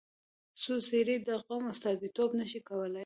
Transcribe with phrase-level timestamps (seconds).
[0.61, 2.99] څو څېرې د قوم استازیتوب نه شي کولای.